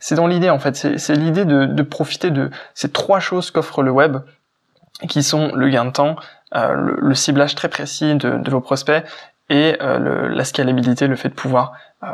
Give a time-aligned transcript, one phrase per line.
[0.00, 3.90] C'est dans l'idée en fait, c'est l'idée de, profiter de ces trois choses qu'offre le
[3.90, 4.18] web,
[5.08, 6.16] qui sont le gain de temps,
[6.54, 9.04] euh, le, ciblage très précis de, vos prospects
[9.50, 11.72] et euh, la scalabilité, le fait de pouvoir
[12.02, 12.06] euh,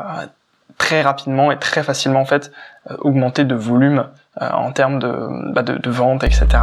[0.77, 2.51] très rapidement et très facilement en fait
[2.99, 4.07] augmenter de volume
[4.39, 6.59] en termes de, bah, de, de vente, etc.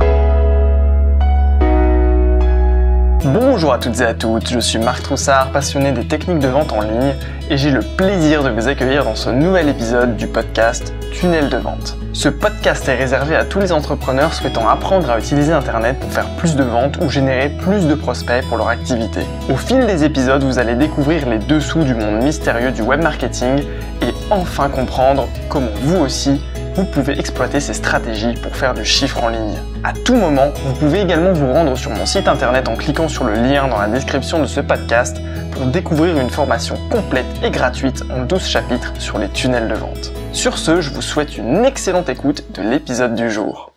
[3.24, 6.72] Bonjour à toutes et à toutes, je suis Marc Troussard, passionné des techniques de vente
[6.72, 7.14] en ligne
[7.50, 11.56] et j'ai le plaisir de vous accueillir dans ce nouvel épisode du podcast Tunnel de
[11.56, 11.96] vente.
[12.12, 16.26] Ce podcast est réservé à tous les entrepreneurs souhaitant apprendre à utiliser Internet pour faire
[16.36, 19.20] plus de ventes ou générer plus de prospects pour leur activité.
[19.48, 23.62] Au fil des épisodes, vous allez découvrir les dessous du monde mystérieux du web marketing
[24.02, 26.40] et enfin comprendre comment vous aussi
[26.74, 29.58] vous pouvez exploiter ces stratégies pour faire du chiffre en ligne.
[29.84, 33.24] À tout moment, vous pouvez également vous rendre sur mon site internet en cliquant sur
[33.24, 35.20] le lien dans la description de ce podcast
[35.52, 40.12] pour découvrir une formation complète et gratuite en 12 chapitres sur les tunnels de vente.
[40.32, 43.72] Sur ce, je vous souhaite une excellente écoute de l'épisode du jour.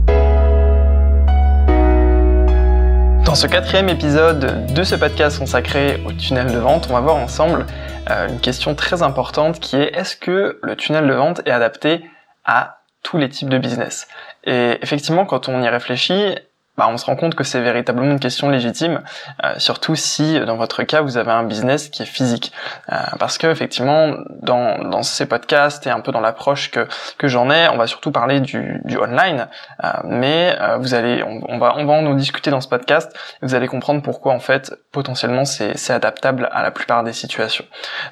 [3.26, 7.18] Dans ce quatrième épisode de ce podcast consacré au tunnel de vente, on va voir
[7.18, 7.66] ensemble
[8.10, 12.06] euh, une question très importante qui est est-ce que le tunnel de vente est adapté
[12.46, 14.08] à tous les types de business.
[14.46, 16.36] Et effectivement, quand on y réfléchit,
[16.78, 19.02] bah, on se rend compte que c'est véritablement une question légitime,
[19.44, 22.52] euh, surtout si dans votre cas vous avez un business qui est physique,
[22.92, 26.88] euh, parce que effectivement dans, dans ces podcasts et un peu dans l'approche que,
[27.18, 29.48] que j'en ai, on va surtout parler du, du online,
[29.84, 33.68] euh, mais vous allez, on, va on va en discuter dans ce podcast, vous allez
[33.68, 37.66] comprendre pourquoi en fait potentiellement c'est adaptable à la plupart des situations.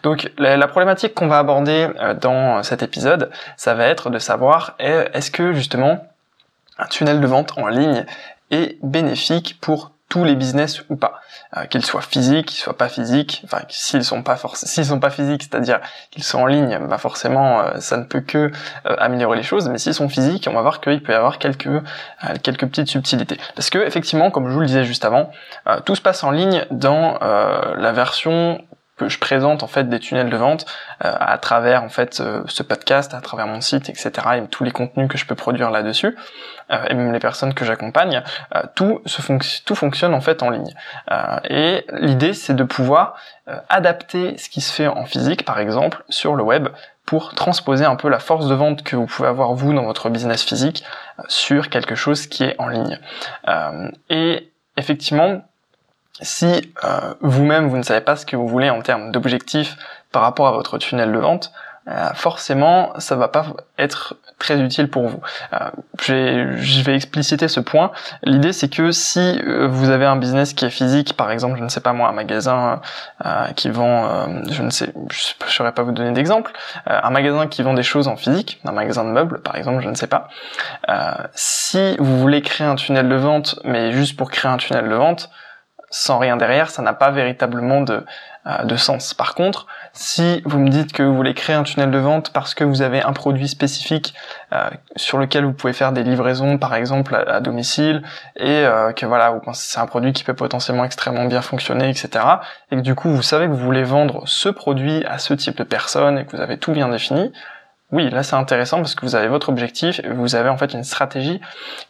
[0.03, 1.89] Donc la, la problématique qu'on va aborder
[2.22, 6.06] dans cet épisode, ça va être de savoir est-ce que justement
[6.78, 8.06] un tunnel de vente en ligne
[8.52, 11.22] est bénéfique pour tous les business ou pas,
[11.58, 15.09] euh, qu'ils soient physiques, qu'ils soient pas physiques, enfin s'ils sont pas s'ils sont pas
[15.09, 15.80] physiques, c'est-à-dire
[16.11, 19.67] qu'ils sont en ligne, bah forcément euh, ça ne peut que euh, améliorer les choses,
[19.69, 21.81] mais s'ils sont physiques, on va voir qu'il peut y avoir quelques
[22.44, 23.39] quelques petites subtilités.
[23.55, 25.31] Parce que effectivement, comme je vous le disais juste avant,
[25.83, 28.63] tout se passe en ligne dans la version
[28.97, 30.65] que je présente en fait des tunnels de vente
[30.99, 34.11] à travers en fait ce podcast, à travers mon site, etc.
[34.35, 36.15] et tous les contenus que je peux produire là-dessus.
[36.71, 38.23] Euh, et même les personnes que j'accompagne,
[38.55, 39.01] euh, tout,
[39.65, 40.73] tout fonctionne en fait en ligne.
[41.11, 43.15] Euh, et l'idée, c'est de pouvoir
[43.67, 46.69] adapter ce qui se fait en physique, par exemple, sur le web,
[47.05, 50.09] pour transposer un peu la force de vente que vous pouvez avoir vous dans votre
[50.09, 50.85] business physique
[51.27, 52.97] sur quelque chose qui est en ligne.
[54.09, 55.41] et effectivement,
[56.22, 56.74] si
[57.22, 59.78] vous-même vous ne savez pas ce que vous voulez en termes d'objectifs
[60.12, 61.51] par rapport à votre tunnel de vente,
[62.13, 63.46] forcément ça va pas
[63.78, 65.22] être très utile pour vous.
[65.53, 65.69] Euh,
[66.57, 67.91] je vais expliciter ce point.
[68.23, 71.63] L'idée c'est que si euh, vous avez un business qui est physique, par exemple, je
[71.63, 72.81] ne sais pas moi, un magasin
[73.25, 76.52] euh, qui vend, je ne sais, je ne saurais pas vous donner d'exemple,
[76.85, 79.90] un magasin qui vend des choses en physique, un magasin de meubles par exemple, je
[79.90, 80.28] ne sais pas.
[81.34, 84.96] si vous voulez créer un tunnel de vente, mais juste pour créer un tunnel de
[84.96, 85.29] vente,
[85.93, 88.03] sans rien derrière, ça n'a pas véritablement de,
[88.63, 89.13] de sens.
[89.13, 92.55] Par contre, si vous me dites que vous voulez créer un tunnel de vente parce
[92.55, 94.15] que vous avez un produit spécifique
[94.51, 98.01] euh, sur lequel vous pouvez faire des livraisons, par exemple à, domicile,
[98.35, 102.25] et euh, que voilà, c'est un produit qui peut potentiellement extrêmement bien fonctionner, etc.
[102.71, 105.57] Et que du coup vous savez que vous voulez vendre ce produit à ce type
[105.57, 107.31] de personne et que vous avez tout bien défini,
[107.93, 110.83] oui, là c'est intéressant parce que vous avez votre objectif vous avez en fait une
[110.83, 111.39] stratégie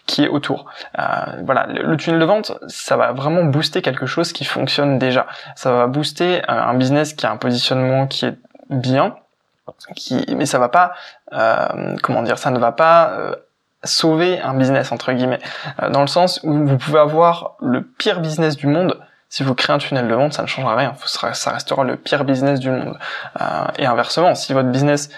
[0.05, 0.65] qui est autour.
[0.99, 1.03] Euh,
[1.45, 5.27] voilà, le, tunnel de vente, ça va vraiment booster quelque chose qui fonctionne déjà.
[5.55, 8.37] Ça va booster euh, un business qui a un positionnement qui est
[8.69, 9.15] bien,
[9.95, 10.93] qui, mais ça va pas,
[11.31, 13.17] euh, comment dire, ça ne va pas
[13.85, 15.39] sauver un business entre guillemets,
[15.89, 18.99] dans le sens où vous pouvez avoir le pire business du monde.
[19.29, 20.93] Si vous créez un tunnel de vente, ça ne changera rien.
[21.05, 22.99] Ça restera le pire business du monde.
[23.77, 25.09] et inversement, si votre business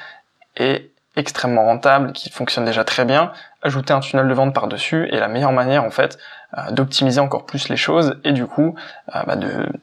[0.57, 5.19] est extrêmement rentable, qui fonctionne déjà très bien, ajouter un tunnel de vente par-dessus est
[5.19, 6.17] la meilleure manière en fait
[6.57, 8.75] euh, d'optimiser encore plus les choses et du coup
[9.15, 9.35] euh, bah,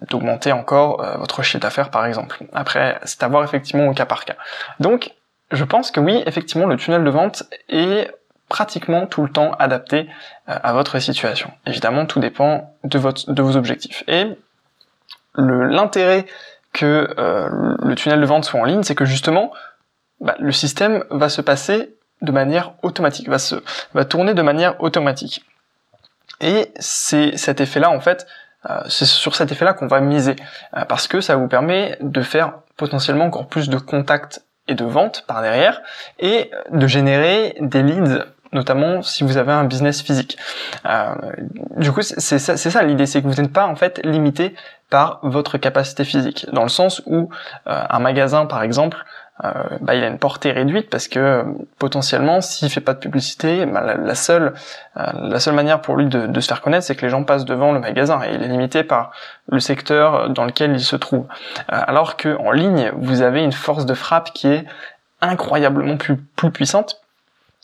[0.09, 2.44] d'augmenter encore euh, votre chiffre d'affaires par exemple.
[2.53, 4.37] Après, c'est à voir effectivement au cas par cas.
[4.78, 5.12] Donc,
[5.50, 8.11] je pense que oui, effectivement, le tunnel de vente est
[8.49, 10.08] pratiquement tout le temps adapté
[10.46, 11.50] à votre situation.
[11.67, 14.02] Évidemment, tout dépend de, votre, de vos objectifs.
[14.08, 14.26] Et
[15.37, 16.26] l'intérêt
[16.73, 19.52] que le tunnel de vente soit en ligne, c'est que justement,
[20.22, 23.56] bah, le système va se passer de manière automatique, va se
[23.94, 25.44] va tourner de manière automatique.
[26.40, 28.26] Et c'est cet effet-là en fait,
[28.70, 30.36] euh, c'est sur cet effet-là qu'on va miser
[30.76, 34.84] euh, parce que ça vous permet de faire potentiellement encore plus de contacts et de
[34.84, 35.82] ventes par derrière
[36.20, 40.36] et de générer des leads notamment si vous avez un business physique.
[40.86, 41.14] Euh,
[41.76, 44.54] du coup, c'est ça, ça l'idée, c'est que vous n'êtes pas en fait limité
[44.93, 46.47] par votre capacité physique.
[46.53, 47.31] Dans le sens où
[47.67, 49.05] un magasin, par exemple,
[49.44, 49.50] euh,
[49.81, 51.44] bah, il a une portée réduite parce que
[51.79, 54.53] potentiellement, s'il fait pas de publicité, bah, la, seule
[54.99, 57.25] euh, la seule manière pour lui de, de se faire connaître, c'est que les gens
[57.25, 59.11] passent devant le magasin et il est limité par
[59.49, 61.27] le secteur dans lequel il se trouve.
[61.73, 64.65] Euh, alors que en ligne, vous avez une force de frappe qui est
[65.21, 67.00] incroyablement plus, plus puissante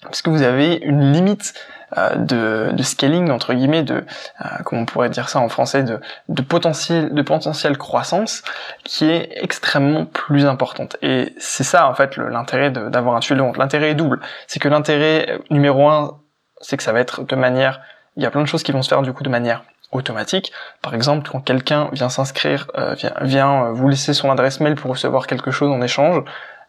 [0.02, 1.77] parce que vous avez une limite euh,
[2.16, 6.00] de, de, scaling entre guillemets de euh, comment on pourrait dire ça en français de,
[6.28, 8.42] de potentiel de potentiel croissance
[8.84, 10.96] qui est extrêmement plus importante.
[11.02, 14.20] Et c'est ça en fait l'intérêt d'avoir un tunnel de vente l'intérêt est double.
[14.46, 16.18] C'est que l'intérêt euh, numéro un
[16.60, 17.80] c'est que ça va être de manière
[18.16, 19.62] il y a plein de choses qui vont se faire du coup de manière
[19.92, 20.52] automatique.
[20.82, 25.26] Par exemple, quand quelqu'un vient s'inscrire, vient, vient vous laisser son adresse mail pour recevoir
[25.26, 26.24] quelque chose en échange,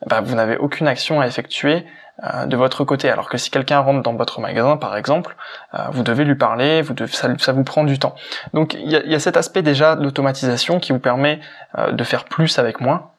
[0.05, 1.85] bah, vous n'avez aucune action à effectuer
[2.23, 3.09] euh, de votre côté.
[3.09, 5.37] Alors que si quelqu'un rentre dans votre magasin, par exemple,
[5.73, 8.15] euh, vous devez lui parler, vous devez, ça, ça, vous prend du temps.
[8.53, 11.39] Donc il y a, y a, cet aspect déjà d'automatisation qui vous permet
[11.77, 13.11] euh, de faire plus avec moins.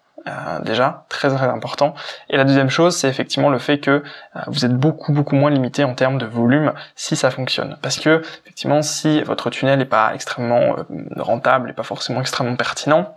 [0.65, 1.95] déjà très très important
[2.29, 4.03] et la deuxième chose c'est effectivement le fait que
[4.49, 8.21] vous êtes beaucoup beaucoup moins limité en termes de volume si ça fonctionne parce que
[8.43, 10.77] effectivement si votre tunnel n'est pas extrêmement
[11.17, 13.17] rentable et pas forcément extrêmement pertinent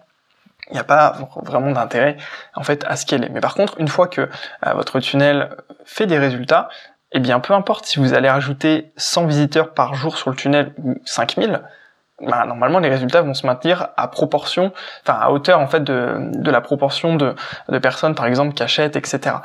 [0.69, 2.17] il n'y a pas vraiment d'intérêt
[2.55, 3.29] en fait à scaler.
[3.29, 5.49] Mais par contre, une fois que euh, votre tunnel
[5.85, 6.69] fait des résultats,
[7.11, 10.73] eh bien peu importe si vous allez rajouter 100 visiteurs par jour sur le tunnel
[10.83, 11.61] ou 5000,
[12.21, 14.71] bah, normalement les résultats vont se maintenir à proportion,
[15.05, 17.35] enfin à hauteur en fait de, la proportion de,
[17.69, 19.37] de personnes par exemple qui achètent, etc.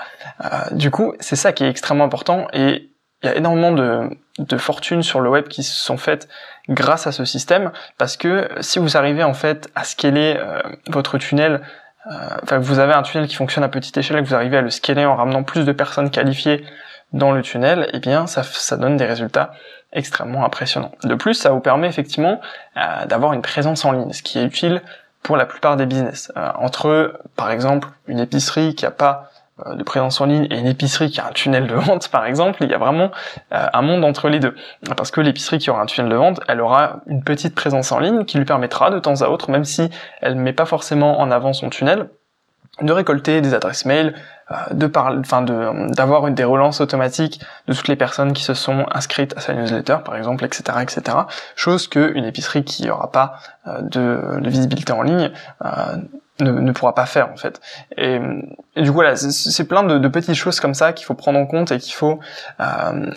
[0.44, 2.90] Euh, du coup, c'est ça qui est extrêmement important et
[3.22, 6.28] il y a énormément de, de fortunes sur le web qui se sont faites
[6.68, 11.18] grâce à ce système, parce que si vous arrivez en fait à scaler euh, votre
[11.18, 11.60] tunnel,
[12.06, 12.12] euh,
[12.42, 14.62] enfin vous avez un tunnel qui fonctionne à petite échelle et que vous arrivez à
[14.62, 16.64] le scaler en ramenant plus de personnes qualifiées
[17.12, 19.52] dans le tunnel, eh bien ça, ça donne des résultats
[19.92, 20.92] extrêmement impressionnants.
[21.02, 22.40] De plus, ça vous permet effectivement
[22.76, 24.82] euh, d'avoir une présence en ligne, ce qui est utile
[25.22, 26.30] pour la plupart des business.
[26.36, 30.66] entre, par exemple, une épicerie qui a pas euh, de présence en ligne et une
[30.66, 33.10] épicerie qui a un tunnel de vente par exemple, il y a vraiment
[33.52, 34.54] euh, un monde entre les deux.
[34.96, 37.98] Parce que l'épicerie qui aura un tunnel de vente, elle aura une petite présence en
[37.98, 39.90] ligne qui lui permettra de temps à autre, même si
[40.20, 42.08] elle ne met pas forcément en avant son tunnel,
[42.80, 44.14] de récolter des adresses mail,
[44.52, 48.44] euh, de parler, enfin de d'avoir une des relances automatiques de toutes les personnes qui
[48.44, 51.18] se sont inscrites à sa newsletter par exemple, etc., etc.
[51.56, 53.34] Chose que une épicerie qui n'aura pas
[53.80, 55.32] de, visibilité en ligne
[56.40, 57.60] ne, ne, pourra pas faire en fait.
[57.96, 58.18] Et,
[58.76, 61.46] du coup voilà, c'est plein de, de, petites choses comme ça qu'il faut prendre en
[61.46, 62.20] compte et qu'il faut
[62.60, 63.10] euh,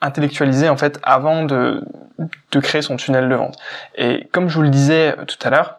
[0.00, 1.84] intellectualiser en fait avant de,
[2.50, 3.58] de créer son tunnel de vente.
[3.96, 5.78] Et comme je vous le disais tout à l'heure,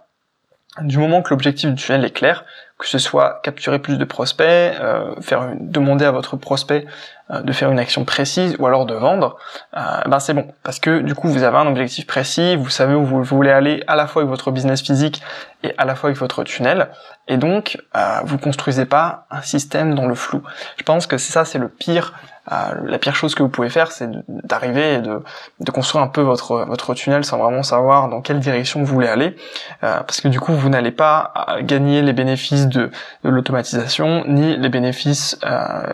[0.82, 2.46] du moment que l'objectif du tunnel est clair,
[2.84, 6.86] que ce soit capturer plus de prospects, euh, faire demander à votre prospect
[7.32, 9.38] euh, de faire une action précise ou alors de vendre,
[9.78, 10.50] euh, ben c'est bon.
[10.64, 13.86] Parce que du coup vous avez un objectif précis, vous savez où vous voulez aller
[13.88, 15.22] à la fois avec votre business physique
[15.64, 16.90] et à la fois avec votre tunnel.
[17.30, 20.44] Et donc euh, vous construisez pas un système dans le flou.
[20.76, 22.12] Je pense que c'est ça c'est le pire
[22.52, 25.22] euh, la pire chose que vous pouvez faire, c'est d'arriver et de,
[25.62, 29.08] de, construire un peu votre, votre tunnel sans vraiment savoir dans quelle direction vous voulez
[29.08, 29.38] aller,
[29.84, 32.92] euh, parce que du coup, vous n'allez pas euh, gagner les bénéfices de,
[33.24, 35.40] de l'automatisation, ni les bénéfices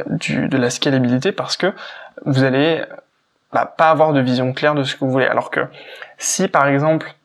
[0.07, 1.73] du, de la scalabilité, parce que
[2.25, 2.83] vous allez
[3.51, 5.25] bah, pas avoir de vision claire de ce que vous voulez.
[5.25, 5.61] Alors que
[6.17, 7.15] si, par exemple,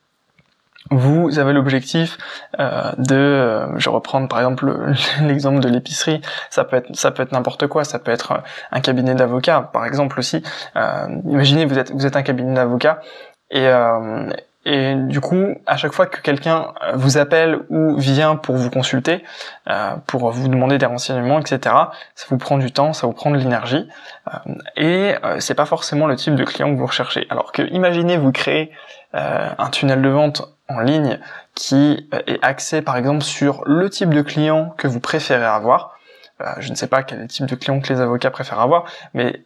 [0.91, 2.17] vous avez l'objectif
[2.59, 7.11] euh, de, euh, je vais reprendre par exemple l'exemple de l'épicerie, ça peut être ça
[7.11, 8.37] peut être n'importe quoi, ça peut être euh,
[8.71, 10.43] un cabinet d'avocats par exemple aussi.
[10.75, 13.01] Euh, imaginez vous êtes vous êtes un cabinet d'avocats
[13.49, 14.29] et euh,
[14.65, 19.23] et du coup, à chaque fois que quelqu'un vous appelle ou vient pour vous consulter,
[19.69, 21.75] euh, pour vous demander des renseignements, etc.,
[22.15, 23.87] ça vous prend du temps, ça vous prend de l'énergie,
[24.27, 27.27] euh, et euh, c'est pas forcément le type de client que vous recherchez.
[27.29, 28.71] Alors que, imaginez vous créez
[29.17, 31.19] un tunnel de vente en ligne
[31.53, 35.97] qui euh, est axé par exemple sur le type de client que vous préférez avoir.
[36.41, 39.45] Euh, je ne sais pas quel type de client que les avocats préfèrent avoir, mais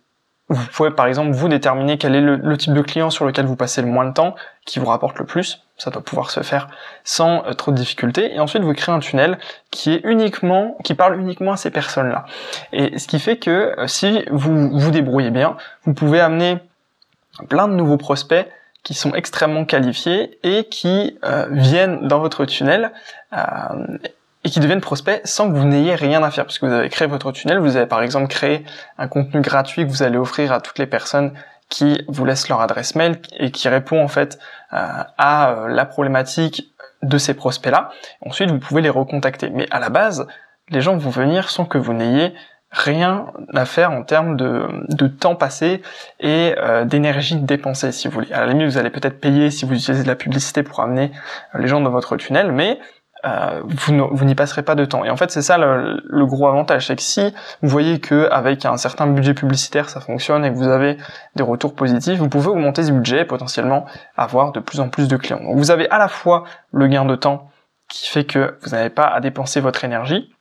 [0.49, 3.55] vous pouvez par exemple vous déterminer quel est le, type de client sur lequel vous
[3.55, 5.61] passez le moins de temps, qui vous rapporte le plus.
[5.77, 6.67] Ça doit pouvoir se faire
[7.03, 8.33] sans euh, trop de difficultés.
[8.33, 9.37] Et ensuite vous créez un tunnel
[9.71, 12.25] qui est uniquement, qui parle uniquement à ces personnes-là.
[12.73, 16.57] Et ce qui fait que si vous vous débrouillez bien, vous pouvez amener
[17.47, 18.47] plein de nouveaux prospects
[18.83, 22.91] qui sont extrêmement qualifiés et qui euh, viennent dans votre tunnel
[23.33, 23.37] euh,
[24.49, 27.07] et qui deviennent prospects sans que vous n'ayez rien à faire, puisque vous avez créé
[27.07, 28.65] votre tunnel, vous avez par exemple créé
[28.97, 31.33] un contenu gratuit que vous allez offrir à toutes les personnes
[31.69, 34.39] qui vous laissent leur adresse mail et qui répond en fait
[34.73, 37.91] euh, à la problématique de ces prospects-là.
[38.25, 39.51] Ensuite, vous pouvez les recontacter.
[39.51, 40.25] Mais à la base,
[40.69, 42.33] les gens vont venir sans que vous n'ayez
[42.71, 45.83] rien à faire en termes de, de temps passé
[46.19, 48.31] et euh, d'énergie dépensée si vous voulez.
[48.31, 51.11] À la limite vous allez peut-être payer si vous utilisez de la publicité pour amener
[51.55, 52.79] les gens dans votre tunnel, mais
[53.25, 55.03] euh, vous n'y passerez pas de temps.
[55.03, 58.65] Et en fait, c'est ça le, gros avantage, c'est que si vous voyez que avec
[58.65, 60.97] un certain budget publicitaire ça fonctionne et que vous avez
[61.35, 63.85] des retours positifs, vous pouvez augmenter ce budget et potentiellement
[64.15, 65.41] avoir de plus en plus de clients.
[65.43, 67.49] Donc vous avez à la fois le gain de temps
[67.89, 70.31] qui fait que vous n'avez pas à dépenser votre énergie,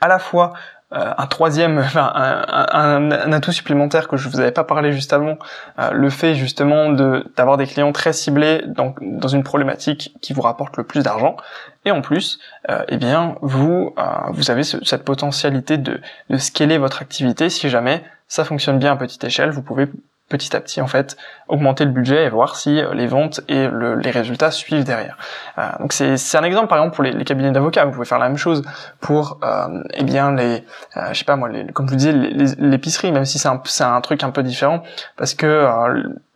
[0.00, 0.54] à la fois
[0.94, 5.36] euh, un troisième, un, atout supplémentaire que je vous avais pas parlé juste avant,
[5.78, 10.32] euh, le fait justement de d'avoir des clients très ciblés dans, dans une problématique qui
[10.32, 11.36] vous rapporte le plus d'argent.
[11.84, 12.38] Et en plus,
[12.70, 13.94] euh, eh bien vous
[14.30, 18.96] vous avez cette potentialité de de scaler votre activité si jamais ça fonctionne bien à
[18.96, 19.50] petite échelle.
[19.50, 19.88] Vous pouvez
[20.28, 21.16] petit à petit en fait
[21.48, 25.16] augmenter le budget et voir si euh, les ventes et les résultats suivent derrière.
[25.58, 27.84] Euh, donc c'est un exemple par exemple pour les, cabinets d'avocats.
[27.84, 28.62] Vous pouvez faire la même chose
[29.00, 30.64] pour euh, eh bien les
[30.96, 33.60] euh, je sais pas moi les, comme je vous disais l'épicerie même si c'est un,
[33.80, 34.82] un truc un peu différent
[35.16, 35.66] parce que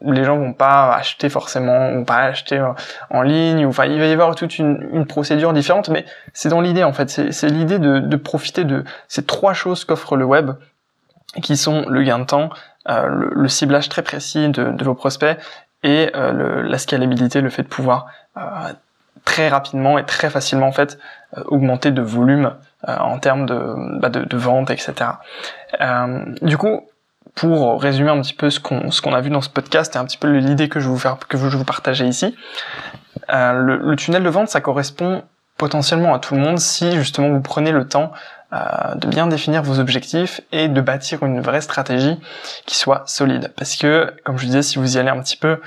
[0.01, 2.63] les gens vont pas acheter forcément vont pas acheter
[3.11, 6.61] en ligne ou enfin il va y avoir toute une, procédure différente mais c'est dans
[6.61, 10.53] l'idée en fait c'est l'idée de profiter de ces trois choses qu'offre le web
[11.41, 12.51] qui sont le gain de temps,
[12.89, 15.39] euh, le, ciblage très précis de, vos prospects
[15.85, 18.41] et euh, la scalabilité, le fait de pouvoir euh,
[19.25, 20.99] très rapidement et très facilement en fait
[21.47, 22.55] augmenter de volume
[22.87, 25.11] en termes de, bah, de, de, vente, etc.
[26.43, 26.81] du coup,
[27.37, 29.99] pour résumer un petit peu ce qu'on ce qu'on a vu dans ce podcast et
[29.99, 32.37] un petit peu l'idée que je vous faire que je vous partager ici,
[33.29, 35.23] le, le tunnel de vente ça correspond
[35.57, 38.13] potentiellement à tout le monde si justement vous prenez le temps
[38.53, 42.21] euh, de bien définir vos objectifs et de bâtir une vraie stratégie
[42.67, 43.51] qui soit solide.
[43.57, 45.59] Parce que, comme je disais, si vous y allez un petit peu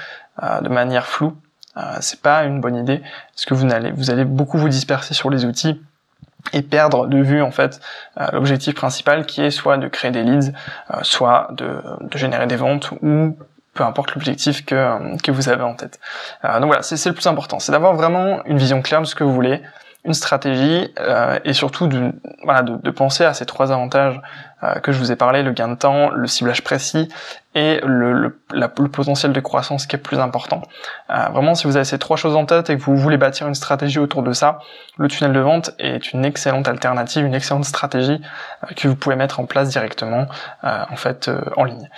[0.43, 1.35] euh, de manière floue,
[1.77, 3.01] euh, c'est pas une bonne idée,
[3.33, 5.81] parce que vous allez, vous allez beaucoup vous disperser sur les outils
[6.53, 7.81] et perdre de vue en fait
[8.31, 10.53] l'objectif principal qui est soit de créer des leads,
[11.01, 13.35] soit de, de générer des ventes ou
[13.73, 15.99] peu importe l'objectif que, que vous avez en tête.
[16.43, 19.23] donc voilà, c'est le plus important, c'est d'avoir vraiment une vision claire de ce que
[19.23, 19.63] vous voulez,
[20.05, 22.11] une stratégie euh, et surtout de,
[22.43, 24.21] voilà, de, penser à ces trois avantages
[24.81, 27.09] que je vous ai parlé, le gain de temps, le ciblage précis
[27.55, 28.37] et le,
[28.91, 30.61] potentiel de croissance qui est plus important.
[31.09, 33.47] Euh, vraiment, si vous avez ces trois choses en tête et que vous voulez bâtir
[33.47, 34.59] une stratégie autour de ça,
[34.97, 38.21] le tunnel de vente est une excellente alternative, une excellente stratégie
[38.63, 40.27] euh, que vous pouvez mettre en place directement
[40.65, 41.89] euh, en fait en ligne.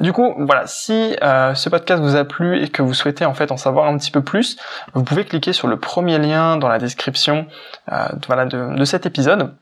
[0.00, 3.50] du coup, voilà, si ce podcast vous a plu et que vous souhaitez en fait
[3.50, 4.56] en savoir un petit peu plus,
[4.92, 7.46] vous pouvez cliquer sur le premier lien dans la description
[7.90, 9.54] de cet épisode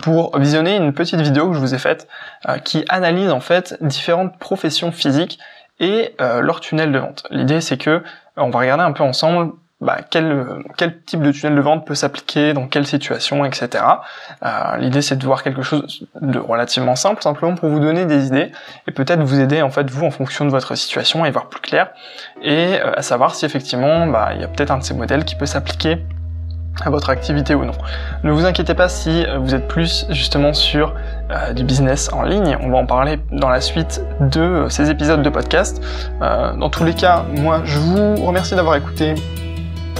[0.00, 2.08] pour visionner une petite vidéo que je vous ai faite
[2.48, 5.38] euh, qui analyse en fait différentes professions physiques
[5.80, 7.26] et euh, leur tunnel de vente.
[7.30, 8.02] L'idée c'est que euh,
[8.36, 10.44] on va regarder un peu ensemble bah, quel,
[10.76, 13.84] quel type de tunnel de vente peut s'appliquer dans quelle situation, etc.
[14.78, 18.50] L'idée c'est de voir quelque chose de relativement simple, simplement pour vous donner des idées
[18.88, 21.60] et peut-être vous aider en fait vous en fonction de votre situation et voir plus
[21.60, 21.90] clair
[22.42, 25.36] et à savoir si effectivement bah, il y a peut-être un de ces modèles qui
[25.36, 26.04] peut s'appliquer
[26.84, 27.72] à votre activité ou non.
[28.24, 30.94] Ne vous inquiétez pas si euh, vous êtes plus justement sur
[31.30, 34.90] euh, du business en ligne, on va en parler dans la suite de euh, ces
[34.90, 35.82] épisodes de podcast.
[36.20, 39.14] dans tous les cas, moi je vous remercie d'avoir écouté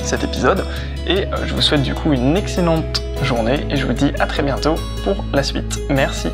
[0.02, 0.64] cet épisode
[1.06, 4.42] et je vous souhaite du coup une excellente journée et je vous dis à très
[4.42, 5.80] bientôt pour la suite.
[5.90, 6.28] Merci.